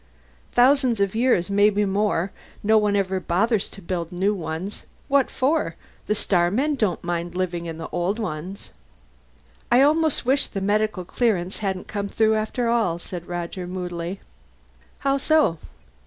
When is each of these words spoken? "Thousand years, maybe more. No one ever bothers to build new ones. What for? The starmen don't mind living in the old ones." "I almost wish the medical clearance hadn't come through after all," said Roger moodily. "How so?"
"Thousand 0.53 0.97
years, 1.13 1.51
maybe 1.51 1.85
more. 1.85 2.31
No 2.63 2.79
one 2.79 2.95
ever 2.95 3.19
bothers 3.19 3.69
to 3.69 3.83
build 3.83 4.11
new 4.11 4.33
ones. 4.33 4.83
What 5.07 5.29
for? 5.29 5.75
The 6.07 6.15
starmen 6.15 6.73
don't 6.73 7.03
mind 7.03 7.35
living 7.35 7.67
in 7.67 7.77
the 7.77 7.87
old 7.89 8.17
ones." 8.17 8.71
"I 9.71 9.81
almost 9.83 10.25
wish 10.25 10.47
the 10.47 10.59
medical 10.59 11.05
clearance 11.05 11.59
hadn't 11.59 11.87
come 11.87 12.07
through 12.07 12.33
after 12.33 12.67
all," 12.67 12.97
said 12.97 13.27
Roger 13.27 13.67
moodily. 13.67 14.19
"How 15.01 15.19
so?" 15.19 15.59